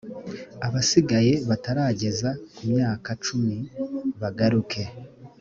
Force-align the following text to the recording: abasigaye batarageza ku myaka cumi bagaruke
abasigaye 0.67 1.33
batarageza 1.49 2.29
ku 2.55 2.61
myaka 2.71 3.09
cumi 3.25 3.57
bagaruke 4.21 4.81